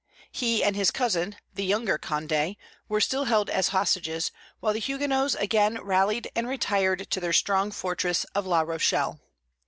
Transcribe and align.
He 0.31 0.63
and 0.63 0.75
his 0.75 0.89
cousin, 0.89 1.35
the 1.53 1.63
younger 1.63 1.99
Condé, 1.99 2.55
were 2.89 2.99
still 2.99 3.25
held 3.25 3.51
as 3.51 3.67
hostages, 3.67 4.31
while 4.59 4.73
the 4.73 4.79
Huguenots 4.79 5.35
again 5.35 5.77
rallied 5.79 6.27
and 6.35 6.47
retired 6.47 7.07
to 7.11 7.19
their 7.19 7.33
strong 7.33 7.69
fortress 7.69 8.23
of 8.33 8.47
La 8.47 8.61
Rochelle. 8.61 9.19